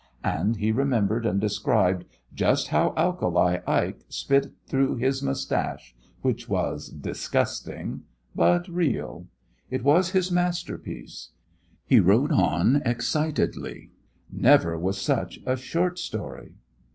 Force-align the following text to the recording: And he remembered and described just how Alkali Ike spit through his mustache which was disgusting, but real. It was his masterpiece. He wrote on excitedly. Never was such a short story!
And 0.23 0.55
he 0.55 0.71
remembered 0.71 1.27
and 1.27 1.39
described 1.39 2.05
just 2.33 2.69
how 2.69 2.95
Alkali 2.97 3.59
Ike 3.67 4.03
spit 4.09 4.51
through 4.65 4.95
his 4.95 5.21
mustache 5.21 5.95
which 6.23 6.49
was 6.49 6.87
disgusting, 6.89 8.01
but 8.33 8.67
real. 8.67 9.27
It 9.69 9.83
was 9.83 10.09
his 10.09 10.31
masterpiece. 10.31 11.33
He 11.85 11.99
wrote 11.99 12.31
on 12.31 12.77
excitedly. 12.83 13.91
Never 14.31 14.75
was 14.75 14.99
such 14.99 15.39
a 15.45 15.55
short 15.55 15.99
story! 15.99 16.55